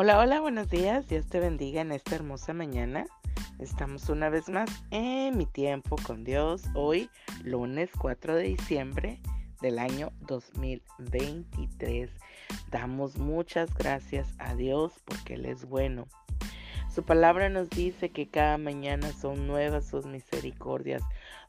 Hola, 0.00 0.20
hola, 0.20 0.40
buenos 0.40 0.70
días. 0.70 1.08
Dios 1.08 1.26
te 1.26 1.40
bendiga 1.40 1.80
en 1.80 1.90
esta 1.90 2.14
hermosa 2.14 2.52
mañana. 2.52 3.04
Estamos 3.58 4.08
una 4.08 4.28
vez 4.28 4.48
más 4.48 4.70
en 4.92 5.36
mi 5.36 5.44
tiempo 5.44 5.96
con 6.06 6.22
Dios. 6.22 6.62
Hoy, 6.74 7.10
lunes 7.42 7.90
4 7.98 8.36
de 8.36 8.44
diciembre 8.44 9.20
del 9.60 9.80
año 9.80 10.12
2023. 10.20 12.12
Damos 12.70 13.16
muchas 13.18 13.74
gracias 13.74 14.28
a 14.38 14.54
Dios 14.54 14.92
porque 15.04 15.34
Él 15.34 15.46
es 15.46 15.68
bueno. 15.68 16.06
Su 16.94 17.02
palabra 17.02 17.48
nos 17.48 17.68
dice 17.68 18.10
que 18.10 18.28
cada 18.28 18.56
mañana 18.56 19.10
son 19.10 19.48
nuevas 19.48 19.84
sus 19.84 20.06
misericordias. 20.06 21.02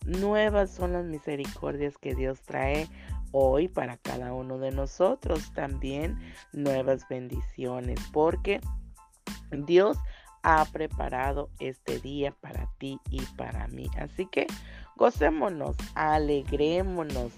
Nuevas 0.07 0.71
son 0.71 0.93
las 0.93 1.05
misericordias 1.05 2.00
que 2.00 2.16
Dios 2.16 2.41
trae 2.41 2.88
hoy 3.32 3.68
para 3.68 3.97
cada 3.97 4.33
uno 4.33 4.57
de 4.57 4.71
nosotros 4.71 5.51
también 5.54 6.18
nuevas 6.54 7.07
bendiciones 7.10 8.00
porque 8.11 8.61
Dios 9.52 9.97
ha 10.43 10.65
preparado 10.65 11.50
este 11.60 12.00
día 12.00 12.33
para 12.39 12.69
ti 12.78 13.00
y 13.10 13.21
para 13.38 13.68
mí. 13.68 13.89
Así 13.97 14.25
que 14.25 14.47
gocémonos, 14.96 15.75
alegrémonos 15.96 17.32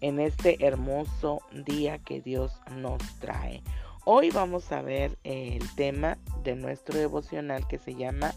en 0.00 0.20
este 0.20 0.64
hermoso 0.64 1.40
día 1.52 1.98
que 1.98 2.20
Dios 2.20 2.52
nos 2.76 3.02
trae. 3.18 3.62
Hoy 4.04 4.30
vamos 4.30 4.72
a 4.72 4.80
ver 4.82 5.18
el 5.24 5.62
tema 5.74 6.18
de 6.42 6.54
nuestro 6.54 6.98
devocional 6.98 7.66
que 7.68 7.78
se 7.78 7.94
llama 7.94 8.32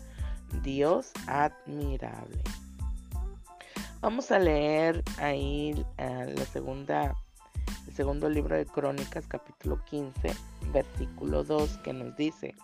Dios 0.64 1.12
admirable. 1.28 2.44
Vamos 4.02 4.32
a 4.32 4.40
leer 4.40 5.04
ahí 5.20 5.86
eh, 6.00 6.34
la 6.36 6.46
segunda, 6.46 7.16
el 7.88 7.94
segundo 7.94 8.32
libro 8.32 8.56
de 8.56 8.66
Crónicas, 8.66 9.28
capítulo 9.28 9.86
15, 9.86 10.34
versículo 10.74 11.44
2, 11.44 11.78
que 11.84 11.94
nos 11.94 12.16
dice, 12.16 12.56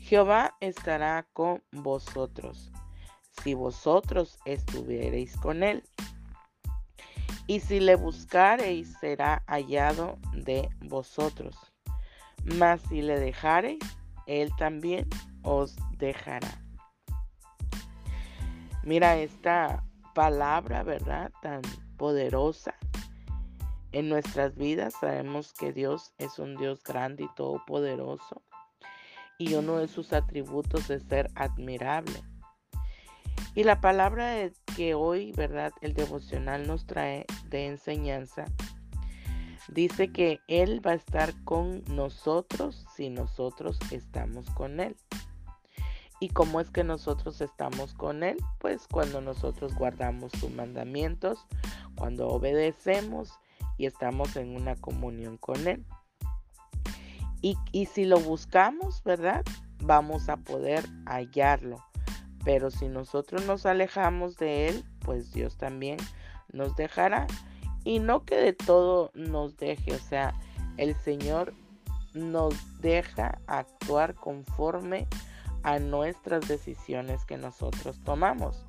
Jehová 0.00 0.56
estará 0.58 1.28
con 1.32 1.62
vosotros, 1.70 2.72
si 3.44 3.54
vosotros 3.54 4.36
estuviereis 4.46 5.36
con 5.36 5.62
él. 5.62 5.84
Y 7.46 7.60
si 7.60 7.78
le 7.78 7.94
buscareis, 7.94 8.96
será 8.98 9.44
hallado 9.46 10.18
de 10.32 10.68
vosotros. 10.80 11.56
Mas 12.56 12.80
si 12.88 13.00
le 13.00 13.20
dejareis, 13.20 13.78
él 14.26 14.50
también 14.58 15.08
os 15.44 15.76
dejará. 15.98 16.50
Mira 18.82 19.16
esta 19.16 19.84
palabra, 20.18 20.82
¿verdad? 20.82 21.30
Tan 21.42 21.62
poderosa 21.96 22.74
en 23.92 24.08
nuestras 24.08 24.56
vidas. 24.56 24.94
Sabemos 25.00 25.52
que 25.52 25.72
Dios 25.72 26.12
es 26.18 26.40
un 26.40 26.56
Dios 26.56 26.82
grande 26.82 27.22
y 27.22 27.34
todopoderoso. 27.36 28.42
Y 29.38 29.54
uno 29.54 29.76
de 29.76 29.86
sus 29.86 30.12
atributos 30.12 30.90
es 30.90 31.04
ser 31.04 31.30
admirable. 31.36 32.20
Y 33.54 33.62
la 33.62 33.80
palabra 33.80 34.34
que 34.74 34.94
hoy, 34.94 35.30
¿verdad? 35.36 35.72
El 35.82 35.94
devocional 35.94 36.66
nos 36.66 36.84
trae 36.84 37.24
de 37.48 37.66
enseñanza. 37.66 38.46
Dice 39.68 40.10
que 40.10 40.40
Él 40.48 40.84
va 40.84 40.90
a 40.90 40.94
estar 40.94 41.32
con 41.44 41.84
nosotros 41.94 42.86
si 42.96 43.08
nosotros 43.08 43.78
estamos 43.92 44.50
con 44.50 44.80
Él. 44.80 44.96
¿Y 46.20 46.30
cómo 46.30 46.60
es 46.60 46.70
que 46.70 46.82
nosotros 46.82 47.40
estamos 47.40 47.94
con 47.94 48.22
Él? 48.24 48.36
Pues 48.58 48.88
cuando 48.90 49.20
nosotros 49.20 49.74
guardamos 49.74 50.32
sus 50.32 50.50
mandamientos, 50.50 51.46
cuando 51.96 52.28
obedecemos 52.28 53.38
y 53.76 53.86
estamos 53.86 54.34
en 54.36 54.56
una 54.56 54.74
comunión 54.74 55.36
con 55.36 55.68
Él. 55.68 55.84
Y, 57.40 57.56
y 57.70 57.86
si 57.86 58.04
lo 58.04 58.18
buscamos, 58.18 59.02
¿verdad? 59.04 59.44
Vamos 59.80 60.28
a 60.28 60.36
poder 60.36 60.84
hallarlo. 61.06 61.76
Pero 62.44 62.70
si 62.70 62.88
nosotros 62.88 63.46
nos 63.46 63.64
alejamos 63.64 64.36
de 64.38 64.68
Él, 64.68 64.84
pues 65.00 65.32
Dios 65.32 65.56
también 65.56 65.98
nos 66.52 66.74
dejará. 66.74 67.28
Y 67.84 68.00
no 68.00 68.24
que 68.24 68.36
de 68.36 68.52
todo 68.52 69.12
nos 69.14 69.56
deje, 69.56 69.94
o 69.94 69.98
sea, 69.98 70.34
el 70.78 70.96
Señor 70.96 71.54
nos 72.12 72.80
deja 72.80 73.38
actuar 73.46 74.14
conforme 74.14 75.06
a 75.06 75.27
nuestras 75.78 76.48
decisiones 76.48 77.24
que 77.24 77.36
nosotros 77.36 78.00
tomamos. 78.04 78.64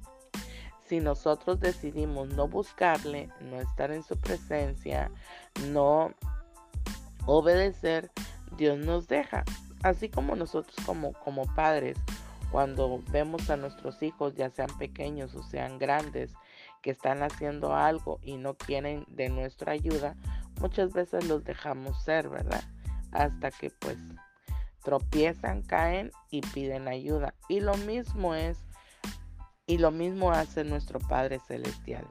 Si 0.88 1.00
nosotros 1.00 1.60
decidimos 1.60 2.30
no 2.30 2.48
buscarle, 2.48 3.30
no 3.42 3.62
estar 3.62 3.92
en 3.92 4.04
su 4.04 4.18
presencia, 4.18 5.12
no 5.68 6.14
obedecer, 7.26 8.12
Dios 8.58 8.78
nos 8.80 9.08
deja. 9.08 9.44
Así 9.84 10.10
como 10.10 10.36
nosotros 10.36 10.76
como, 10.86 11.14
como 11.14 11.44
padres, 11.54 11.98
cuando 12.52 13.02
vemos 13.12 13.50
a 13.50 13.58
nuestros 13.58 14.02
hijos, 14.02 14.36
ya 14.36 14.50
sean 14.50 14.76
pequeños 14.78 15.36
o 15.36 15.44
sean 15.44 15.78
grandes, 15.78 16.34
que 16.82 16.92
están 16.92 17.24
haciendo 17.24 17.76
algo 17.76 18.20
y 18.24 18.38
no 18.38 18.56
quieren 18.56 19.06
de 19.10 19.30
nuestra 19.30 19.74
ayuda, 19.74 20.16
muchas 20.60 20.94
veces 20.94 21.28
los 21.28 21.44
dejamos 21.44 22.04
ser, 22.04 22.30
¿verdad? 22.30 22.64
Hasta 23.12 23.52
que 23.52 23.70
pues 23.70 23.98
tropiezan, 24.84 25.62
caen 25.62 26.12
y 26.30 26.42
piden 26.42 26.88
ayuda. 26.88 27.34
Y 27.48 27.60
lo 27.62 27.76
mismo 27.76 28.36
es, 28.36 28.58
y 29.66 29.78
lo 29.78 29.92
mismo 29.92 30.32
hace 30.32 30.64
nuestro 30.64 31.00
Padre 31.00 31.40
Celestial. 31.40 32.08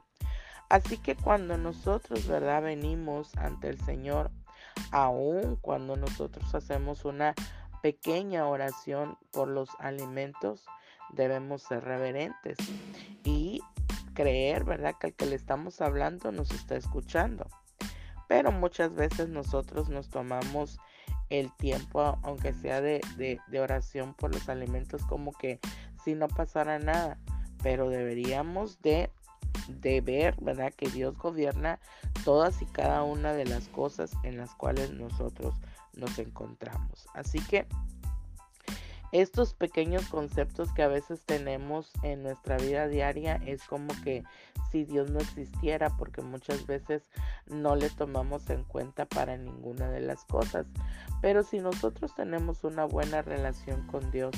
Así 0.69 0.97
que 0.97 1.15
cuando 1.15 1.57
nosotros, 1.57 2.27
¿verdad? 2.27 2.61
Venimos 2.61 3.35
ante 3.37 3.69
el 3.69 3.79
Señor, 3.81 4.31
aun 4.91 5.55
cuando 5.57 5.95
nosotros 5.95 6.53
hacemos 6.53 7.05
una 7.05 7.33
pequeña 7.81 8.47
oración 8.47 9.17
por 9.31 9.47
los 9.47 9.69
alimentos, 9.79 10.65
debemos 11.11 11.63
ser 11.63 11.83
reverentes 11.83 12.57
y 13.23 13.61
creer, 14.13 14.63
¿verdad? 14.63 14.95
Que 14.99 15.07
el 15.07 15.15
que 15.15 15.25
le 15.25 15.35
estamos 15.35 15.81
hablando 15.81 16.31
nos 16.31 16.51
está 16.51 16.75
escuchando. 16.75 17.47
Pero 18.27 18.51
muchas 18.51 18.93
veces 18.93 19.27
nosotros 19.27 19.89
nos 19.89 20.09
tomamos 20.09 20.79
el 21.29 21.51
tiempo, 21.51 22.17
aunque 22.23 22.53
sea 22.53 22.81
de, 22.81 23.01
oración 23.59 24.13
por 24.13 24.33
los 24.33 24.49
alimentos, 24.49 25.03
como 25.05 25.31
que 25.31 25.59
si 26.03 26.15
no 26.15 26.27
pasara 26.27 26.79
nada. 26.79 27.17
Pero 27.61 27.89
deberíamos 27.89 28.81
de, 28.81 29.11
de 29.67 30.01
ver, 30.01 30.35
¿verdad? 30.41 30.73
Que 30.73 30.89
Dios 30.89 31.17
gobierna 31.17 31.79
todas 32.23 32.61
y 32.61 32.65
cada 32.65 33.03
una 33.03 33.33
de 33.33 33.45
las 33.45 33.67
cosas 33.67 34.11
en 34.23 34.37
las 34.37 34.55
cuales 34.55 34.91
nosotros 34.91 35.55
nos 35.93 36.17
encontramos. 36.19 37.07
Así 37.13 37.39
que 37.39 37.67
estos 39.11 39.53
pequeños 39.53 40.07
conceptos 40.07 40.71
que 40.73 40.83
a 40.83 40.87
veces 40.87 41.25
tenemos 41.25 41.91
en 42.03 42.23
nuestra 42.23 42.57
vida 42.57 42.87
diaria 42.87 43.41
es 43.45 43.63
como 43.63 43.89
que 44.03 44.23
si 44.71 44.85
Dios 44.85 45.09
no 45.09 45.19
existiera, 45.19 45.89
porque 45.97 46.21
muchas 46.21 46.67
veces 46.67 47.09
no 47.47 47.75
le 47.75 47.89
tomamos 47.89 48.49
en 48.49 48.63
cuenta 48.63 49.05
para 49.05 49.35
ninguna 49.35 49.89
de 49.89 50.01
las 50.01 50.25
cosas. 50.25 50.67
Pero 51.21 51.43
si 51.43 51.59
nosotros 51.59 52.13
tenemos 52.13 52.63
una 52.63 52.85
buena 52.85 53.21
relación 53.21 53.87
con 53.87 54.11
Dios, 54.11 54.35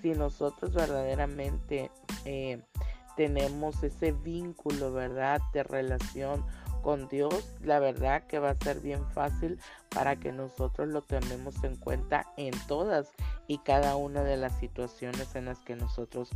si 0.00 0.12
nosotros 0.12 0.74
verdaderamente 0.74 1.90
eh, 2.24 2.62
tenemos 3.16 3.82
ese 3.82 4.12
vínculo, 4.12 4.92
¿verdad? 4.92 5.40
De 5.52 5.62
relación 5.62 6.44
con 6.84 7.08
Dios, 7.08 7.56
la 7.62 7.78
verdad 7.78 8.26
que 8.26 8.38
va 8.38 8.50
a 8.50 8.56
ser 8.56 8.80
bien 8.80 9.08
fácil 9.12 9.58
para 9.88 10.16
que 10.16 10.32
nosotros 10.32 10.88
lo 10.88 11.00
tenemos 11.00 11.64
en 11.64 11.76
cuenta 11.76 12.26
en 12.36 12.52
todas 12.68 13.10
y 13.48 13.56
cada 13.58 13.96
una 13.96 14.22
de 14.22 14.36
las 14.36 14.58
situaciones 14.58 15.34
en 15.34 15.46
las 15.46 15.60
que 15.60 15.76
nosotros 15.76 16.28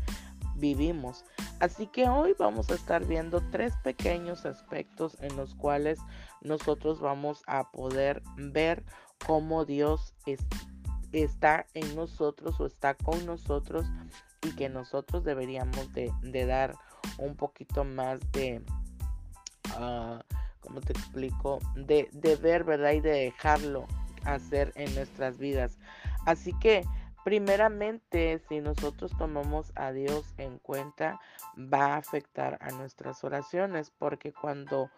vivimos. 0.56 1.26
Así 1.60 1.86
que 1.86 2.08
hoy 2.08 2.34
vamos 2.38 2.70
a 2.70 2.76
estar 2.76 3.04
viendo 3.04 3.42
tres 3.50 3.74
pequeños 3.84 4.46
aspectos 4.46 5.18
en 5.20 5.36
los 5.36 5.54
cuales 5.54 5.98
nosotros 6.40 6.98
vamos 6.98 7.42
a 7.46 7.70
poder 7.70 8.22
ver 8.36 8.84
cómo 9.26 9.66
Dios 9.66 10.14
está 11.12 11.66
en 11.74 11.94
nosotros 11.94 12.58
o 12.58 12.64
está 12.64 12.94
con 12.94 13.26
nosotros 13.26 13.86
y 14.42 14.52
que 14.52 14.70
nosotros 14.70 15.24
deberíamos 15.24 15.92
de, 15.92 16.46
dar 16.46 16.74
un 17.18 17.36
poquito 17.36 17.84
más 17.84 18.20
de, 18.32 18.64
uh, 19.78 20.18
¿cómo 20.60 20.80
te 20.80 20.92
explico? 20.92 21.60
De, 21.74 22.08
ver, 22.42 22.64
¿verdad? 22.64 22.92
Y 22.92 23.00
de 23.00 23.10
dejarlo 23.10 23.86
hacer 24.24 24.72
en 24.76 24.94
nuestras 24.94 25.38
vidas. 25.38 25.78
Así 26.26 26.52
que 26.58 26.84
primeramente, 27.24 28.40
si 28.48 28.60
nosotros 28.60 29.12
tomamos 29.16 29.72
a 29.76 29.92
Dios 29.92 30.34
en 30.38 30.58
cuenta, 30.58 31.20
va 31.56 31.94
a 31.94 31.96
afectar 31.96 32.58
a 32.60 32.70
nuestras 32.70 33.24
oraciones, 33.24 33.90
porque 33.98 34.32
cuando 34.32 34.90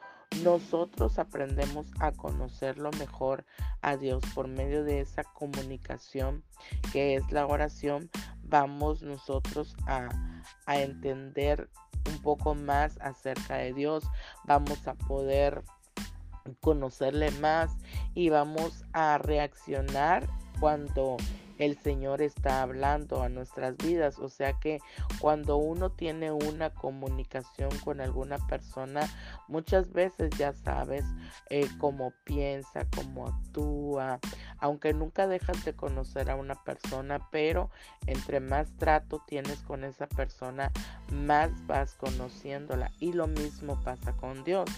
nosotros 0.45 1.19
aprendemos 1.19 1.89
a 1.99 2.13
conocerlo 2.13 2.91
mejor 2.99 3.45
a 3.83 3.97
Dios 3.97 4.23
por 4.35 4.47
medio 4.47 4.85
de 4.85 5.01
esa 5.01 5.25
comunicación 5.25 6.45
que 6.93 7.17
es 7.17 7.33
la 7.33 7.47
oración, 7.47 8.11
vamos 8.43 9.03
nosotros 9.03 9.77
a 9.87 10.09
entender 10.69 11.69
un 12.07 12.23
poco 12.23 12.55
más 12.55 12.99
acerca 13.01 13.57
de 13.57 13.73
Dios, 13.73 14.05
vamos 14.45 14.87
a 14.87 14.95
poder 14.95 15.63
conocerle 16.61 17.31
más 17.33 17.77
y 18.15 18.31
vamos 18.31 18.85
a 18.93 19.19
reaccionar 19.19 20.27
cuando 20.59 21.17
el 21.61 21.79
Señor 21.79 22.23
está 22.23 22.63
hablando 22.63 23.23
a 23.23 23.29
nuestras 23.29 23.77
vidas. 23.77 24.19
O 24.19 24.29
sea 24.29 24.55
que 24.55 24.81
cuando 25.21 25.57
uno 25.57 25.91
tiene 25.91 26.33
una 26.33 26.71
comunicación 26.71 27.71
con 27.85 28.01
alguna 28.01 28.39
persona, 28.49 29.03
muchas 29.47 29.93
veces 29.93 30.31
ya 30.39 30.55
sabes 30.55 31.05
eh, 31.51 31.69
cómo 31.79 32.15
piensa, 32.25 32.87
cómo 32.97 33.27
actúa, 33.27 34.19
aunque 34.59 34.95
nunca 34.95 35.27
dejas 35.27 35.63
de 35.65 35.75
conocer 35.75 36.31
a 36.31 36.37
una 36.37 36.55
persona, 36.65 37.29
pero 37.31 37.71
entre 38.07 38.41
más 38.41 38.73
trato 38.79 39.23
tienes 39.27 39.61
con 39.61 39.85
esa 39.85 40.07
persona, 40.07 40.73
más 41.13 41.51
vas 41.67 41.95
conociéndola. 41.95 42.91
Y 43.01 43.13
lo 43.13 43.27
mismo 43.27 43.79
pasa 43.85 44.15
con 44.17 44.45
Dios 44.45 44.71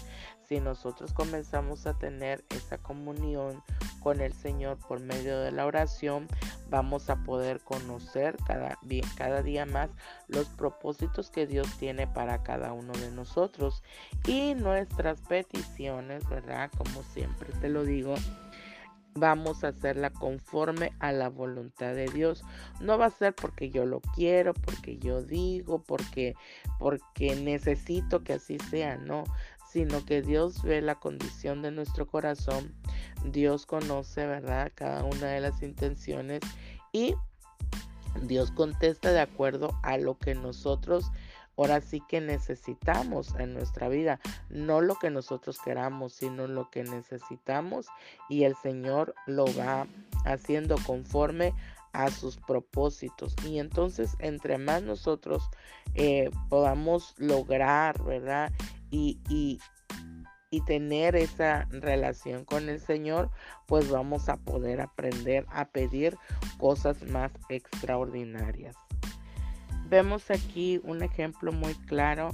si 0.47 0.59
nosotros 0.59 1.13
comenzamos 1.13 1.87
a 1.87 1.93
tener 1.93 2.43
esa 2.49 2.77
comunión 2.77 3.63
con 4.01 4.19
el 4.19 4.33
Señor 4.33 4.77
por 4.77 4.99
medio 4.99 5.39
de 5.39 5.51
la 5.51 5.65
oración, 5.65 6.27
vamos 6.69 7.09
a 7.09 7.23
poder 7.23 7.59
conocer 7.61 8.37
cada, 8.45 8.77
cada 9.15 9.41
día 9.41 9.65
más 9.65 9.89
los 10.27 10.47
propósitos 10.47 11.29
que 11.29 11.47
Dios 11.47 11.67
tiene 11.77 12.07
para 12.07 12.43
cada 12.43 12.73
uno 12.73 12.93
de 12.93 13.11
nosotros 13.11 13.83
y 14.25 14.55
nuestras 14.55 15.21
peticiones, 15.21 16.27
¿verdad? 16.29 16.71
Como 16.77 17.03
siempre 17.03 17.53
te 17.61 17.69
lo 17.69 17.83
digo, 17.83 18.15
vamos 19.15 19.63
a 19.63 19.69
hacerla 19.69 20.09
conforme 20.09 20.91
a 20.99 21.11
la 21.11 21.29
voluntad 21.29 21.93
de 21.93 22.07
Dios. 22.07 22.43
No 22.79 22.97
va 22.97 23.07
a 23.07 23.11
ser 23.11 23.33
porque 23.33 23.69
yo 23.69 23.85
lo 23.85 24.01
quiero, 24.01 24.53
porque 24.53 24.97
yo 24.97 25.21
digo, 25.21 25.83
porque 25.83 26.35
porque 26.79 27.35
necesito 27.35 28.23
que 28.23 28.33
así 28.33 28.57
sea, 28.69 28.97
no, 28.97 29.23
sino 29.73 30.05
que 30.05 30.21
Dios 30.21 30.61
ve 30.61 30.81
la 30.83 30.95
condición 30.95 31.63
de 31.63 31.71
nuestro 31.71 32.05
corazón. 32.07 32.75
Dios 33.25 33.65
conoce, 33.65 34.27
¿verdad?, 34.27 34.71
cada 34.75 35.03
una 35.03 35.27
de 35.29 35.41
las 35.41 35.63
intenciones 35.63 36.41
y 36.91 37.15
Dios 38.21 38.51
contesta 38.51 39.11
de 39.11 39.19
acuerdo 39.19 39.71
a 39.81 39.97
lo 39.97 40.19
que 40.19 40.35
nosotros 40.35 41.11
ahora 41.57 41.81
sí 41.81 42.03
que 42.07 42.21
necesitamos 42.21 43.33
en 43.39 43.55
nuestra 43.55 43.89
vida, 43.89 44.19
no 44.49 44.81
lo 44.81 44.95
que 44.95 45.09
nosotros 45.09 45.57
queramos, 45.63 46.13
sino 46.13 46.47
lo 46.47 46.69
que 46.69 46.83
necesitamos 46.83 47.87
y 48.29 48.43
el 48.43 48.55
Señor 48.55 49.15
lo 49.25 49.45
va 49.57 49.87
haciendo 50.25 50.75
conforme 50.85 51.53
a 51.93 52.09
sus 52.09 52.37
propósitos. 52.37 53.35
Y 53.45 53.59
entonces, 53.59 54.15
entre 54.19 54.57
más 54.57 54.83
nosotros 54.83 55.49
eh, 55.95 56.29
podamos 56.49 57.13
lograr, 57.17 58.03
¿verdad? 58.03 58.51
Y, 58.93 59.19
y, 59.29 59.59
tener 60.67 61.15
esa 61.15 61.67
relación 61.71 62.45
con 62.45 62.69
el 62.69 62.79
Señor, 62.79 63.31
pues 63.65 63.89
vamos 63.89 64.29
a 64.29 64.37
poder 64.37 64.81
aprender 64.81 65.47
a 65.49 65.65
pedir 65.65 66.15
cosas 66.59 67.01
más 67.07 67.31
extraordinarias. 67.49 68.75
Vemos 69.89 70.29
aquí 70.29 70.79
un 70.83 71.01
ejemplo 71.01 71.51
muy 71.51 71.73
claro. 71.73 72.29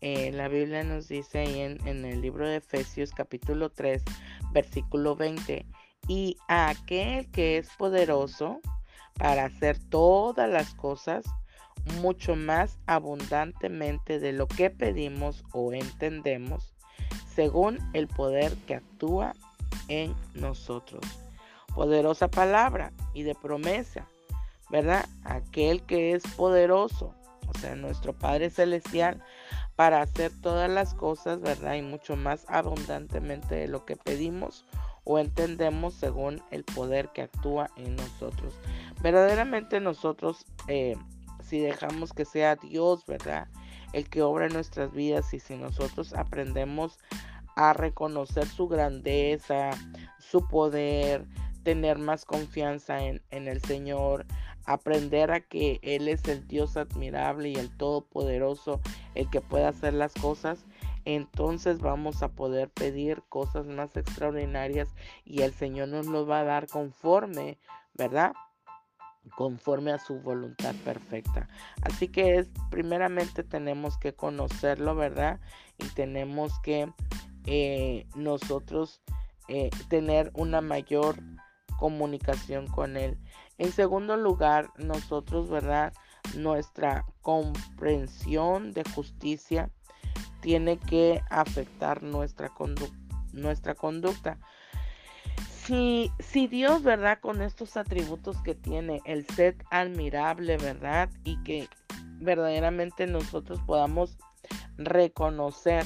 Eh, 0.00 0.30
la 0.30 0.46
Biblia 0.46 0.84
nos 0.84 1.08
dice 1.08 1.40
ahí 1.40 1.60
en, 1.60 1.84
en 1.86 2.04
el 2.04 2.20
libro 2.20 2.48
de 2.48 2.56
Efesios 2.56 3.10
capítulo 3.10 3.70
3, 3.70 4.04
versículo 4.52 5.16
20, 5.16 5.66
y 6.06 6.36
aquel 6.46 7.28
que 7.32 7.58
es 7.58 7.68
poderoso 7.76 8.60
para 9.18 9.46
hacer 9.46 9.78
todas 9.90 10.48
las 10.48 10.74
cosas 10.76 11.24
mucho 12.00 12.36
más 12.36 12.78
abundantemente 12.86 14.18
de 14.18 14.32
lo 14.32 14.46
que 14.46 14.70
pedimos 14.70 15.44
o 15.52 15.72
entendemos, 15.72 16.74
según 17.34 17.78
el 17.92 18.08
poder 18.08 18.54
que 18.66 18.76
actúa 18.76 19.34
en 19.88 20.14
nosotros. 20.34 21.04
Poderosa 21.74 22.28
palabra 22.28 22.92
y 23.12 23.24
de 23.24 23.34
promesa, 23.34 24.06
¿verdad? 24.70 25.04
Aquel 25.24 25.82
que 25.82 26.12
es 26.12 26.22
poderoso, 26.36 27.14
o 27.46 27.58
sea, 27.58 27.74
nuestro 27.74 28.12
Padre 28.12 28.50
Celestial, 28.50 29.22
para 29.76 30.00
hacer 30.00 30.30
todas 30.40 30.70
las 30.70 30.94
cosas, 30.94 31.40
¿verdad? 31.40 31.74
Y 31.74 31.82
mucho 31.82 32.16
más 32.16 32.46
abundantemente 32.48 33.56
de 33.56 33.68
lo 33.68 33.84
que 33.84 33.96
pedimos 33.96 34.64
o 35.04 35.18
entendemos 35.18 35.94
según 35.94 36.42
el 36.50 36.64
poder 36.64 37.10
que 37.10 37.22
actúa 37.22 37.70
en 37.76 37.96
nosotros. 37.96 38.54
Verdaderamente 39.02 39.80
nosotros 39.80 40.46
eh, 40.68 40.96
si 41.54 41.60
dejamos 41.60 42.12
que 42.12 42.24
sea 42.24 42.56
Dios, 42.56 43.06
¿verdad? 43.06 43.46
El 43.92 44.10
que 44.10 44.22
obra 44.22 44.46
en 44.46 44.54
nuestras 44.54 44.92
vidas 44.92 45.32
y 45.34 45.38
si 45.38 45.54
nosotros 45.54 46.12
aprendemos 46.12 46.98
a 47.54 47.72
reconocer 47.72 48.48
su 48.48 48.66
grandeza, 48.66 49.70
su 50.18 50.48
poder, 50.48 51.24
tener 51.62 51.98
más 51.98 52.24
confianza 52.24 53.04
en, 53.04 53.22
en, 53.30 53.46
el 53.46 53.62
Señor, 53.62 54.26
aprender 54.64 55.30
a 55.30 55.38
que 55.38 55.78
Él 55.82 56.08
es 56.08 56.24
el 56.24 56.44
Dios 56.48 56.76
admirable 56.76 57.50
y 57.50 57.54
el 57.54 57.70
Todopoderoso, 57.76 58.80
el 59.14 59.30
que 59.30 59.40
puede 59.40 59.66
hacer 59.66 59.94
las 59.94 60.12
cosas, 60.14 60.64
entonces 61.04 61.78
vamos 61.78 62.24
a 62.24 62.32
poder 62.32 62.68
pedir 62.68 63.22
cosas 63.28 63.66
más 63.66 63.96
extraordinarias 63.96 64.88
y 65.24 65.42
el 65.42 65.54
Señor 65.54 65.86
nos 65.86 66.06
lo 66.06 66.26
va 66.26 66.40
a 66.40 66.44
dar 66.44 66.66
conforme, 66.66 67.58
¿verdad? 67.94 68.32
Conforme 69.36 69.92
a 69.92 69.98
su 69.98 70.20
voluntad 70.20 70.74
perfecta. 70.84 71.48
Así 71.82 72.08
que 72.08 72.36
es 72.38 72.48
primeramente 72.70 73.42
tenemos 73.42 73.98
que 73.98 74.14
conocerlo, 74.14 74.94
¿verdad? 74.94 75.40
Y 75.78 75.86
tenemos 75.88 76.58
que 76.60 76.92
eh, 77.46 78.06
nosotros 78.14 79.02
eh, 79.48 79.70
tener 79.88 80.30
una 80.34 80.60
mayor 80.60 81.16
comunicación 81.78 82.66
con 82.66 82.96
él. 82.96 83.18
En 83.58 83.72
segundo 83.72 84.16
lugar, 84.16 84.70
nosotros, 84.76 85.50
¿verdad? 85.50 85.92
Nuestra 86.36 87.04
comprensión 87.20 88.72
de 88.72 88.84
justicia 88.94 89.70
tiene 90.40 90.78
que 90.78 91.22
afectar 91.30 92.02
nuestra, 92.02 92.52
nuestra 93.32 93.74
conducta 93.74 94.38
si, 95.64 96.10
si 96.18 96.46
Dios, 96.46 96.82
¿verdad? 96.82 97.18
Con 97.20 97.42
estos 97.42 97.76
atributos 97.76 98.40
que 98.42 98.54
tiene, 98.54 99.00
el 99.04 99.26
ser 99.26 99.56
admirable, 99.70 100.56
¿verdad? 100.56 101.10
Y 101.24 101.42
que 101.42 101.68
verdaderamente 102.18 103.06
nosotros 103.06 103.60
podamos 103.66 104.18
reconocer 104.76 105.84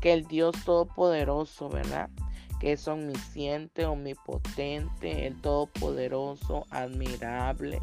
que 0.00 0.12
el 0.12 0.26
Dios 0.26 0.54
Todopoderoso, 0.64 1.68
¿verdad? 1.68 2.10
Que 2.60 2.72
es 2.72 2.86
omnisciente, 2.88 3.86
omnipotente, 3.86 5.26
el 5.26 5.40
Todopoderoso, 5.40 6.66
admirable, 6.70 7.80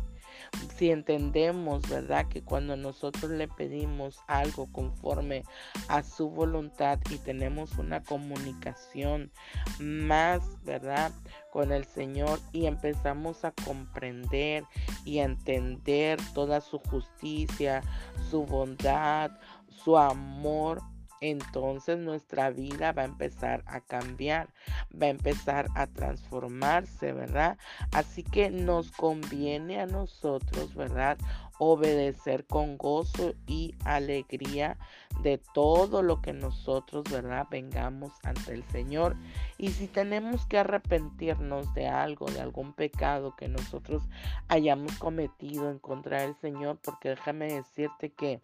si 0.77 0.91
entendemos, 0.91 1.87
¿verdad? 1.89 2.27
Que 2.27 2.43
cuando 2.43 2.75
nosotros 2.75 3.31
le 3.31 3.47
pedimos 3.47 4.19
algo 4.27 4.71
conforme 4.71 5.43
a 5.87 6.03
su 6.03 6.29
voluntad 6.29 6.99
y 7.09 7.17
tenemos 7.17 7.77
una 7.77 8.03
comunicación 8.03 9.31
más, 9.79 10.41
¿verdad? 10.63 11.11
Con 11.51 11.71
el 11.71 11.85
Señor 11.85 12.39
y 12.51 12.65
empezamos 12.65 13.45
a 13.45 13.51
comprender 13.51 14.63
y 15.05 15.19
a 15.19 15.25
entender 15.25 16.19
toda 16.33 16.61
su 16.61 16.79
justicia, 16.79 17.81
su 18.29 18.45
bondad, 18.45 19.31
su 19.69 19.97
amor, 19.97 20.81
entonces 21.23 21.97
nuestra 21.97 22.49
vida 22.49 22.91
va 22.91 23.03
a 23.03 23.05
empezar 23.05 23.63
a 23.65 23.79
cambiar, 23.79 24.49
va 24.91 25.07
a 25.07 25.11
empezar 25.11 25.67
a 25.73 25.87
transformarse, 25.87 27.13
¿verdad? 27.13 27.57
Así 27.93 28.23
que 28.23 28.49
nos 28.49 28.91
conviene 28.91 29.79
a 29.79 29.85
nosotros, 29.85 30.75
¿verdad? 30.75 31.17
Obedecer 31.59 32.45
con 32.45 32.77
gozo 32.77 33.35
y 33.47 33.73
alegría 33.85 34.77
de 35.21 35.39
todo 35.53 36.01
lo 36.01 36.21
que 36.21 36.33
nosotros, 36.33 37.05
¿verdad? 37.09 37.47
Vengamos 37.49 38.11
ante 38.23 38.53
el 38.53 38.63
Señor. 38.65 39.15
Y 39.57 39.69
si 39.69 39.87
tenemos 39.87 40.45
que 40.45 40.57
arrepentirnos 40.57 41.73
de 41.73 41.87
algo, 41.87 42.25
de 42.25 42.41
algún 42.41 42.73
pecado 42.73 43.35
que 43.37 43.47
nosotros 43.47 44.03
hayamos 44.49 44.97
cometido 44.97 45.69
en 45.69 45.79
contra 45.79 46.23
del 46.23 46.35
Señor, 46.35 46.79
porque 46.83 47.09
déjame 47.09 47.53
decirte 47.53 48.11
que 48.11 48.41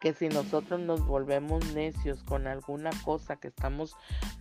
que 0.00 0.12
si 0.12 0.28
nosotros 0.28 0.80
nos 0.80 1.06
volvemos 1.06 1.72
necios 1.72 2.22
con 2.24 2.46
alguna 2.46 2.90
cosa 3.04 3.36
que 3.36 3.48
estamos 3.48 3.96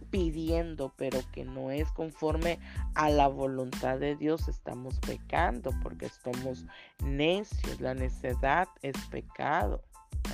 pidiendo, 0.10 0.94
pero 0.98 1.20
que 1.32 1.46
no 1.46 1.72
es 1.72 1.92
conforme 1.92 2.60
a 2.96 3.10
la 3.10 3.28
voluntad 3.28 4.00
de 4.00 4.16
Dios, 4.16 4.48
estamos 4.48 5.00
pecando 5.00 5.72
porque 5.82 6.10
somos 6.10 6.66
necios. 7.04 7.80
La 7.80 7.94
necedad 7.94 8.68
es 8.82 8.96
pecado. 9.10 9.84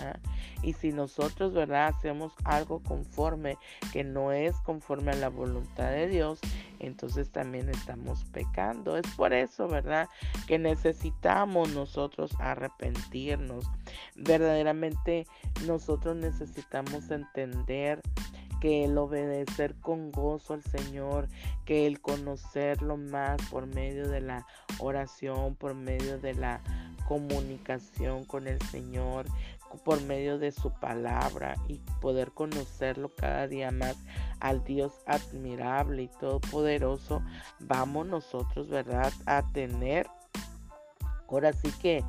¿Ah? 0.02 0.20
Y 0.62 0.74
si 0.74 0.92
nosotros, 0.92 1.54
¿verdad?, 1.54 1.94
hacemos 1.96 2.34
algo 2.44 2.82
conforme 2.84 3.58
que 3.94 4.04
no 4.04 4.32
es 4.32 4.56
conforme 4.62 5.12
a 5.12 5.16
la 5.16 5.30
voluntad 5.30 5.90
de 5.92 6.08
Dios, 6.08 6.40
entonces 6.80 7.30
también 7.30 7.70
estamos 7.70 8.26
pecando. 8.26 8.98
Es 8.98 9.08
por 9.16 9.34
eso, 9.34 9.68
¿verdad?, 9.68 10.10
que 10.48 10.60
necesitamos 10.60 11.74
nosotros 11.74 12.32
arrepentirnos. 12.40 13.66
Verdaderamente 14.16 15.28
nosotros 15.66 16.16
necesitamos 16.16 17.10
entender 17.12 18.02
que 18.60 18.84
el 18.86 18.98
obedecer 18.98 19.76
con 19.76 20.12
gozo 20.12 20.54
al 20.54 20.64
Señor, 20.64 21.28
que 21.66 21.88
el 21.88 22.02
conocerlo 22.02 22.98
más 22.98 23.42
por 23.50 23.68
medio 23.68 24.10
de 24.10 24.22
la 24.22 24.46
oración, 24.80 25.56
por 25.56 25.74
medio 25.74 26.20
de 26.20 26.34
la 26.34 26.62
comunicación 27.08 28.26
con 28.26 28.48
el 28.48 28.62
Señor, 28.64 29.26
por 29.84 30.02
medio 30.04 30.40
de 30.40 30.52
su 30.52 30.72
palabra 30.72 31.56
y 31.68 31.82
poder 32.02 32.32
conocerlo 32.32 33.14
cada 33.16 33.48
día 33.48 33.72
más 33.72 33.98
al 34.40 34.64
Dios 34.64 34.94
admirable 35.06 36.04
y 36.04 36.08
todopoderoso, 36.20 37.22
vamos 37.60 38.08
nosotros, 38.08 38.68
¿verdad?, 38.70 39.14
a 39.26 39.44
tener 39.52 40.08
ahora 41.28 41.54
sí 41.54 41.72
que 41.82 42.04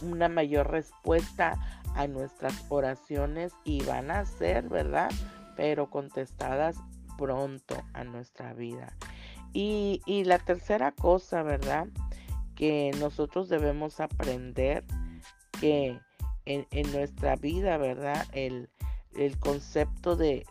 una 0.00 0.28
mayor 0.28 0.70
respuesta 0.70 1.58
a 1.94 2.06
nuestras 2.06 2.64
oraciones 2.68 3.52
y 3.64 3.82
van 3.84 4.10
a 4.10 4.24
ser, 4.24 4.68
¿verdad? 4.68 5.10
Pero 5.56 5.90
contestadas 5.90 6.76
pronto 7.18 7.76
a 7.92 8.04
nuestra 8.04 8.54
vida. 8.54 8.96
Y, 9.52 10.00
la 10.24 10.38
tercera 10.38 10.92
cosa, 10.92 11.42
¿verdad? 11.42 11.86
Que 12.54 12.90
nosotros 12.98 13.48
debemos 13.48 14.00
aprender 14.00 14.84
que 15.60 15.98
en, 16.46 16.92
nuestra 16.92 17.36
vida, 17.36 17.76
¿verdad? 17.76 18.26
El, 18.32 18.68
concepto 19.38 20.16
de, 20.16 20.46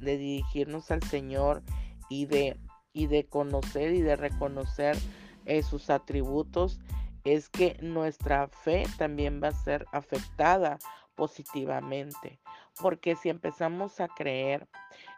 dirigirnos 0.00 0.90
al 0.90 1.02
Señor 1.02 1.62
y 2.08 2.26
de, 2.26 2.56
y 2.92 3.06
de 3.06 3.26
conocer 3.26 3.92
y 3.92 4.00
de 4.00 4.16
reconocer 4.16 4.96
eh, 5.44 5.62
sus 5.62 5.90
atributos 5.90 6.80
es 7.24 7.48
que 7.48 7.76
nuestra 7.80 8.48
fe 8.48 8.84
también 8.96 9.40
va 9.42 9.48
a 9.48 9.64
ser 9.64 9.86
afectada 9.92 10.78
positivamente. 11.14 12.38
Porque 12.80 13.16
si 13.16 13.28
empezamos 13.28 14.00
a 14.00 14.08
creer, 14.08 14.68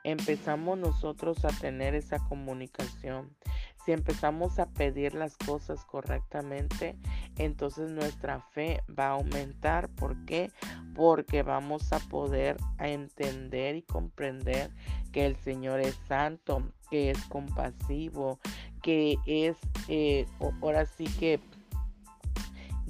empezamos 0.02 0.78
nosotros 0.78 1.44
a 1.44 1.48
tener 1.48 1.94
esa 1.94 2.18
comunicación, 2.26 3.36
si 3.84 3.92
empezamos 3.92 4.58
a 4.58 4.66
pedir 4.66 5.14
las 5.14 5.36
cosas 5.36 5.84
correctamente, 5.84 6.96
entonces 7.36 7.90
nuestra 7.90 8.40
fe 8.52 8.82
va 8.98 9.06
a 9.06 9.12
aumentar. 9.12 9.88
¿Por 9.88 10.24
qué? 10.24 10.50
Porque 10.94 11.42
vamos 11.42 11.92
a 11.92 11.98
poder 11.98 12.56
entender 12.78 13.76
y 13.76 13.82
comprender 13.82 14.70
que 15.12 15.26
el 15.26 15.36
Señor 15.36 15.80
es 15.80 15.98
santo, 16.06 16.62
que 16.90 17.10
es 17.10 17.24
compasivo, 17.26 18.38
que 18.82 19.16
es, 19.26 19.56
eh, 19.88 20.26
ahora 20.60 20.86
sí 20.86 21.04
que 21.18 21.40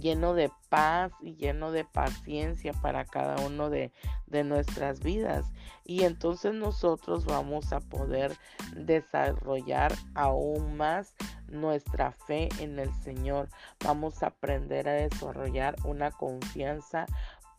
lleno 0.00 0.34
de 0.34 0.50
paz 0.68 1.12
y 1.20 1.36
lleno 1.36 1.72
de 1.72 1.84
paciencia 1.84 2.72
para 2.72 3.04
cada 3.04 3.36
uno 3.44 3.70
de, 3.70 3.92
de, 4.26 4.44
nuestras 4.44 5.00
vidas. 5.00 5.52
Y 5.84 6.04
entonces 6.04 6.54
nosotros 6.54 7.24
vamos 7.24 7.72
a 7.72 7.80
poder 7.80 8.36
desarrollar 8.74 9.92
aún 10.14 10.76
más 10.76 11.14
nuestra 11.48 12.12
fe 12.12 12.48
en 12.58 12.78
el 12.78 12.92
Señor. 13.02 13.48
Vamos 13.84 14.22
a 14.22 14.28
aprender 14.28 14.88
a 14.88 14.92
desarrollar 14.92 15.76
una 15.84 16.10
confianza 16.10 17.06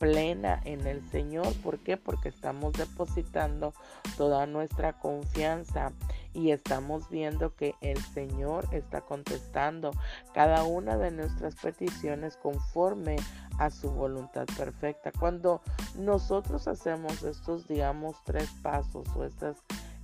plena 0.02 0.60
en 0.66 0.88
el 0.88 1.08
Señor. 1.12 1.54
¿Por 1.62 1.78
qué? 1.78 1.96
Porque 1.96 2.30
estamos 2.30 2.74
depositando 2.74 3.72
toda 4.18 4.48
nuestra 4.48 4.94
confianza 4.94 5.92
y 6.34 6.50
estamos 6.50 7.08
viendo 7.12 7.56
que 7.56 7.76
el 7.82 8.02
Señor 8.04 8.68
está 8.72 9.02
contestando 9.02 9.92
cada 10.34 10.64
una 10.64 10.98
de 10.98 11.12
nuestras 11.12 11.56
peticiones 11.56 12.36
conforme 12.38 13.18
a 13.60 13.70
su 13.70 13.92
voluntad 13.92 14.48
perfecta. 14.58 15.12
Cuando 15.12 15.62
nosotros 15.96 16.68
hacemos 16.68 17.22
estos, 17.22 17.68
digamos, 17.68 18.16
tres 18.26 18.50
pasos 18.64 19.08
o 19.16 19.24
estas 19.24 19.58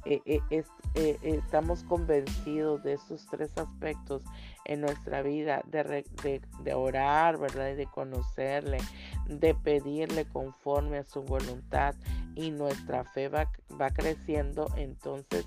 eh, 0.09 0.41
eh, 0.49 0.63
eh, 0.95 1.17
estamos 1.21 1.83
convencidos 1.83 2.81
de 2.83 2.93
esos 2.93 3.25
tres 3.27 3.51
aspectos 3.57 4.23
en 4.63 4.79
nuestra 4.81 5.21
vida, 5.21 5.61
de, 5.65 6.05
de, 6.63 6.73
orar, 6.73 7.37
¿verdad? 7.37 7.75
De 7.75 7.87
conocerle, 7.87 8.77
de 9.27 9.53
pedirle 9.53 10.25
conforme 10.25 10.99
a 10.99 11.03
su 11.03 11.23
voluntad 11.23 11.93
y 12.35 12.51
nuestra 12.51 13.03
fe 13.03 13.27
va, 13.27 13.51
va 13.79 13.89
creciendo, 13.89 14.67
entonces 14.77 15.45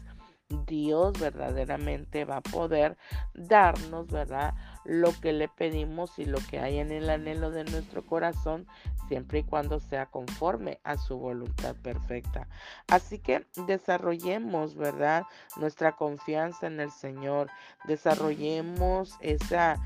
Dios 0.67 1.19
verdaderamente 1.19 2.25
va 2.25 2.39
a 2.39 2.43
poder 2.43 2.97
darnos, 3.35 4.09
¿verdad? 4.09 4.55
Lo 4.85 5.13
que 5.21 5.33
le 5.33 5.49
pedimos 5.49 6.19
y 6.19 6.25
lo 6.25 6.39
que 6.51 6.59
hay 6.59 6.79
en 6.79 6.91
el 6.91 7.09
anhelo 7.09 7.51
de 7.51 7.65
nuestro 7.65 8.05
corazón, 8.05 8.67
siempre 9.09 9.41
y 9.41 9.43
cuando 9.45 9.81
sea 9.81 10.07
conforme 10.07 10.81
a 10.85 10.97
su 10.97 11.19
voluntad 11.19 11.75
perfecta. 11.77 12.49
Así 12.89 13.19
que 13.19 13.47
desarrollemos, 13.67 14.75
¿verdad? 14.75 15.25
Nuestra 15.57 15.93
confianza 15.97 16.67
en 16.67 16.81
el 16.81 16.91
Señor, 16.91 17.49
desarrollemos 17.87 19.17
esa 19.21 19.77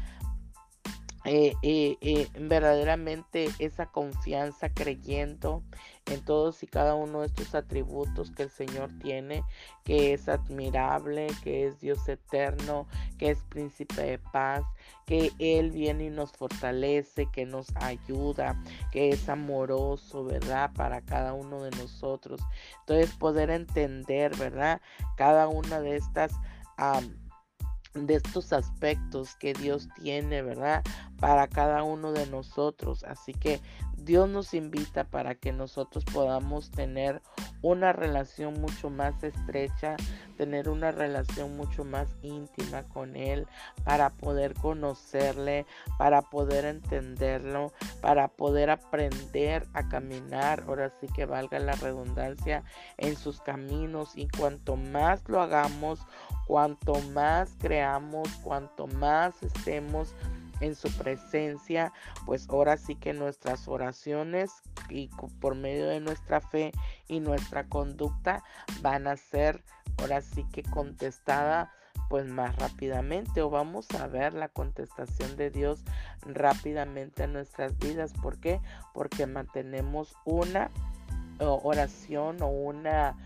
eh, 1.26 1.54
eh, 1.62 1.96
eh, 2.02 2.28
verdaderamente 2.38 3.48
esa 3.58 3.86
confianza 3.86 4.68
creyendo 4.68 5.62
en 6.04 6.22
todos 6.22 6.62
y 6.62 6.66
cada 6.66 6.94
uno 6.94 7.20
de 7.20 7.28
estos 7.28 7.54
atributos 7.54 8.30
que 8.30 8.42
el 8.42 8.50
Señor 8.50 8.90
tiene, 9.00 9.42
que 9.84 10.12
es 10.12 10.28
admirable, 10.28 11.28
que 11.42 11.66
es 11.66 11.80
Dios 11.80 12.06
eterno, 12.08 12.86
que 13.16 13.30
es 13.30 13.38
príncipe 13.48 14.02
de 14.02 14.18
paz, 14.18 14.64
que 15.06 15.32
Él 15.38 15.70
viene 15.70 16.04
y 16.04 16.10
nos 16.10 16.30
fortalece, 16.32 17.26
que 17.32 17.46
nos 17.46 17.74
ayuda, 17.76 18.62
que 18.92 19.08
es 19.08 19.26
amoroso, 19.30 20.24
¿verdad? 20.24 20.72
Para 20.74 21.00
cada 21.00 21.32
uno 21.32 21.62
de 21.62 21.70
nosotros. 21.70 22.38
Entonces 22.80 23.16
poder 23.16 23.48
entender, 23.48 24.36
¿verdad? 24.36 24.82
Cada 25.16 25.48
una 25.48 25.80
de 25.80 25.96
estas 25.96 26.32
de 27.94 28.14
estos 28.14 28.52
aspectos 28.52 29.36
que 29.36 29.54
Dios 29.54 29.88
tiene, 30.02 30.42
¿verdad? 30.42 30.82
Para 31.18 31.46
cada 31.48 31.82
uno 31.82 32.12
de 32.12 32.26
nosotros. 32.26 33.04
Así 33.04 33.32
que 33.32 33.60
Dios 33.96 34.28
nos 34.28 34.54
invita 34.54 35.04
para 35.04 35.34
que 35.34 35.52
nosotros 35.52 36.04
podamos 36.04 36.70
tener 36.70 37.22
una 37.64 37.94
relación 37.94 38.60
mucho 38.60 38.90
más 38.90 39.24
estrecha, 39.24 39.96
tener 40.36 40.68
una 40.68 40.92
relación 40.92 41.56
mucho 41.56 41.82
más 41.82 42.06
íntima 42.20 42.82
con 42.82 43.16
Él, 43.16 43.46
para 43.84 44.10
poder 44.10 44.52
conocerle, 44.52 45.64
para 45.98 46.20
poder 46.20 46.66
entenderlo, 46.66 47.72
para 48.02 48.28
poder 48.28 48.68
aprender 48.68 49.66
a 49.72 49.88
caminar, 49.88 50.64
ahora 50.68 50.92
sí 51.00 51.06
que 51.14 51.24
valga 51.24 51.58
la 51.58 51.72
redundancia, 51.72 52.64
en 52.98 53.16
sus 53.16 53.40
caminos. 53.40 54.12
Y 54.14 54.28
cuanto 54.28 54.76
más 54.76 55.26
lo 55.26 55.40
hagamos, 55.40 56.00
cuanto 56.46 57.00
más 57.12 57.56
creamos, 57.60 58.28
cuanto 58.42 58.86
más 58.88 59.42
estemos 59.42 60.14
en 60.60 60.74
su 60.74 60.90
presencia, 60.96 61.92
pues 62.26 62.48
ahora 62.48 62.76
sí 62.76 62.94
que 62.96 63.12
nuestras 63.12 63.68
oraciones 63.68 64.50
y 64.88 65.08
por 65.40 65.54
medio 65.54 65.86
de 65.86 66.00
nuestra 66.00 66.40
fe 66.40 66.72
y 67.08 67.20
nuestra 67.20 67.64
conducta 67.64 68.42
van 68.80 69.06
a 69.06 69.16
ser 69.16 69.62
ahora 69.98 70.20
sí 70.20 70.44
que 70.52 70.62
contestada 70.62 71.72
pues 72.08 72.26
más 72.26 72.54
rápidamente 72.56 73.42
o 73.42 73.50
vamos 73.50 73.90
a 73.92 74.06
ver 74.06 74.34
la 74.34 74.48
contestación 74.48 75.36
de 75.36 75.50
Dios 75.50 75.82
rápidamente 76.22 77.24
en 77.24 77.32
nuestras 77.32 77.78
vidas. 77.78 78.12
¿Por 78.12 78.38
qué? 78.38 78.60
Porque 78.92 79.26
mantenemos 79.26 80.14
una 80.24 80.70
oración 81.38 82.42
o 82.42 82.48
una 82.48 83.16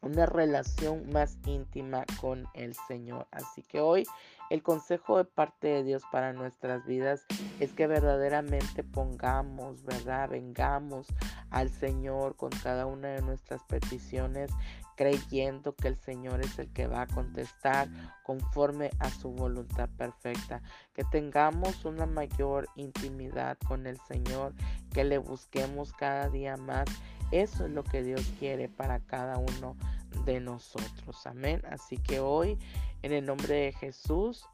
una 0.00 0.26
relación 0.26 1.10
más 1.10 1.38
íntima 1.44 2.04
con 2.20 2.46
el 2.54 2.74
Señor. 2.86 3.26
Así 3.30 3.62
que 3.62 3.80
hoy 3.80 4.06
el 4.50 4.62
consejo 4.62 5.18
de 5.18 5.24
parte 5.24 5.68
de 5.68 5.84
Dios 5.84 6.02
para 6.10 6.32
nuestras 6.32 6.86
vidas 6.86 7.24
es 7.60 7.72
que 7.72 7.86
verdaderamente 7.86 8.82
pongamos, 8.82 9.84
¿verdad? 9.84 10.30
Vengamos 10.30 11.06
al 11.50 11.70
Señor 11.70 12.36
con 12.36 12.50
cada 12.50 12.86
una 12.86 13.08
de 13.08 13.22
nuestras 13.22 13.62
peticiones, 13.64 14.50
creyendo 14.96 15.74
que 15.74 15.88
el 15.88 15.96
Señor 15.96 16.40
es 16.40 16.58
el 16.58 16.72
que 16.72 16.86
va 16.86 17.02
a 17.02 17.06
contestar 17.06 17.88
conforme 18.24 18.90
a 18.98 19.10
su 19.10 19.30
voluntad 19.30 19.88
perfecta. 19.96 20.62
Que 20.94 21.04
tengamos 21.04 21.84
una 21.84 22.06
mayor 22.06 22.68
intimidad 22.74 23.58
con 23.66 23.86
el 23.86 23.98
Señor, 24.08 24.54
que 24.92 25.04
le 25.04 25.18
busquemos 25.18 25.92
cada 25.92 26.28
día 26.30 26.56
más 26.56 26.86
eso 27.30 27.66
es 27.66 27.72
lo 27.72 27.84
que 27.84 28.02
Dios 28.02 28.22
quiere 28.38 28.68
para 28.68 29.00
cada 29.00 29.36
uno 29.36 29.76
de 30.24 30.40
nosotros. 30.40 31.26
Amén. 31.26 31.62
Así 31.70 31.96
que 31.98 32.20
hoy, 32.20 32.58
en 33.02 33.12
el 33.12 33.26
nombre 33.26 33.54
de 33.54 33.72
Jesús, 33.72 34.44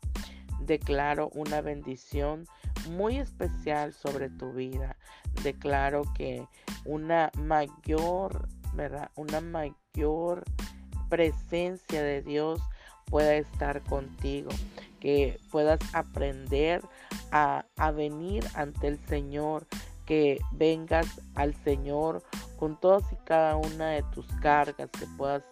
declaro 0.60 1.30
una 1.34 1.60
bendición 1.60 2.46
muy 2.90 3.18
especial 3.18 3.92
sobre 3.92 4.30
tu 4.30 4.52
vida. 4.52 4.96
Declaro 5.42 6.02
que 6.14 6.46
una 6.84 7.30
mayor, 7.36 8.48
¿verdad? 8.74 9.10
Una 9.16 9.40
mayor 9.40 10.44
presencia 11.08 12.02
de 12.02 12.22
Dios 12.22 12.60
pueda 13.06 13.34
estar 13.34 13.82
contigo, 13.82 14.50
que 15.00 15.38
puedas 15.50 15.80
aprender 15.92 16.82
a, 17.30 17.66
a 17.76 17.90
venir 17.90 18.44
ante 18.54 18.88
el 18.88 18.98
Señor, 19.06 19.66
que 20.06 20.40
vengas 20.52 21.20
al 21.34 21.54
Señor 21.64 22.22
con 22.58 22.78
todas 22.78 23.02
y 23.12 23.16
cada 23.24 23.56
una 23.56 23.90
de 23.90 24.02
tus 24.14 24.26
cargas 24.40 24.90
que 24.90 25.06
puedas 25.16 25.42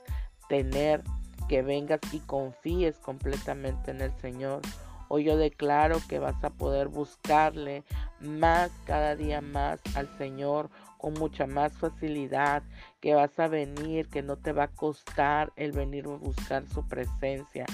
tener, 0.49 1.03
que 1.49 1.63
vengas 1.63 2.01
y 2.13 2.21
confíes 2.21 2.99
completamente 2.99 3.91
en 3.91 4.01
el 4.01 4.13
Señor. 4.19 4.63
Hoy 5.09 5.25
yo 5.25 5.37
declaro 5.37 5.99
que 6.09 6.19
vas 6.19 6.43
a 6.43 6.51
poder 6.51 6.89
buscarle 6.89 7.85
más, 8.21 8.71
cada 8.87 9.15
día 9.15 9.41
más 9.41 9.81
al 9.95 10.09
Señor 10.17 10.71
con 11.03 11.15
mucha 11.15 11.47
más 11.47 11.77
facilidad, 11.77 12.63
que 13.01 13.15
vas 13.15 13.37
a 13.39 13.49
venir, 13.49 14.09
que 14.09 14.23
no 14.23 14.37
te 14.37 14.53
va 14.53 14.65
a 14.65 14.69
costar 14.69 15.53
el 15.57 15.73
venir 15.73 16.07
a 16.07 16.17
buscar 16.17 16.65
su 16.69 16.87
presencia, 16.87 17.67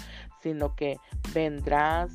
sino 0.43 0.75
que 0.75 0.99
vendrás 1.35 2.11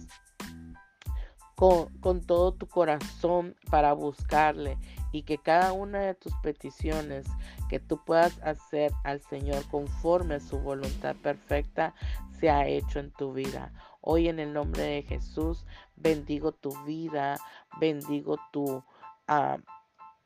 con, 1.55 1.87
con, 1.99 2.21
todo 2.21 2.53
tu 2.53 2.67
corazón 2.67 3.55
para 3.69 3.93
buscarle 3.93 4.77
y 5.13 5.21
que 5.23 5.37
cada 5.37 5.71
una 5.71 5.99
de 5.99 6.15
tus 6.15 6.33
peticiones 6.43 7.25
que 7.69 7.79
tú 7.79 8.03
puedas 8.03 8.37
hacer 8.41 8.91
al 9.05 9.21
Señor 9.21 9.63
conforme 9.69 10.35
a 10.35 10.39
su 10.41 10.59
voluntad 10.59 11.15
perfecta 11.15 11.93
sea 12.39 12.67
hecho 12.67 12.99
en 12.99 13.11
tu 13.11 13.31
vida. 13.31 13.71
Hoy 14.01 14.27
en 14.27 14.39
el 14.39 14.51
nombre 14.51 14.83
de 14.83 15.03
Jesús 15.03 15.65
bendigo 15.95 16.51
tu 16.51 16.71
vida, 16.83 17.37
bendigo 17.79 18.37
tu... 18.51 18.83
Uh, 19.29 19.61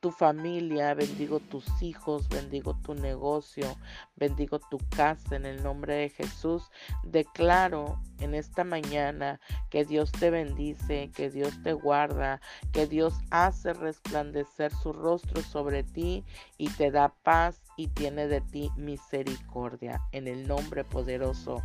tu 0.08 0.12
familia, 0.12 0.94
bendigo 0.94 1.42
tus 1.42 1.66
hijos, 1.82 2.30
bendigo 2.30 2.74
tu 2.76 2.96
negocio, 2.96 3.76
bendigo 4.16 4.58
tu 4.58 4.78
casa 4.96 5.36
en 5.36 5.46
el 5.46 5.62
nombre 5.62 5.96
de 5.96 6.10
Jesús. 6.10 6.72
Declaro 7.04 8.00
en 8.22 8.34
esta 8.34 8.64
mañana 8.64 9.42
que 9.70 9.84
Dios 9.84 10.14
te 10.14 10.30
bendice, 10.30 11.12
que 11.14 11.30
Dios 11.30 11.62
te 11.62 11.74
guarda, 11.74 12.40
que 12.72 12.88
Dios 12.88 13.16
hace 13.32 13.74
resplandecer 13.74 14.72
su 14.72 14.94
rostro 14.94 15.42
sobre 15.42 15.84
ti 15.84 16.24
y 16.58 16.70
te 16.70 16.90
da 16.90 17.10
paz 17.10 17.60
y 17.76 17.88
tiene 17.90 18.30
de 18.30 18.40
ti 18.40 18.72
misericordia. 18.78 20.00
En 20.14 20.30
el 20.30 20.48
nombre 20.48 20.86
poderoso 20.86 21.62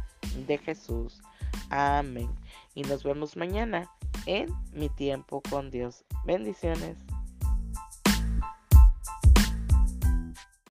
de 0.49 0.59
Jesús. 0.59 1.23
Amén. 1.71 2.29
Y 2.75 2.83
nos 2.83 3.05
vemos 3.05 3.37
mañana 3.37 3.89
en 4.27 4.49
mi 4.73 4.89
tiempo 4.89 5.41
con 5.49 5.71
Dios. 5.71 6.05
Bendiciones. 6.25 6.97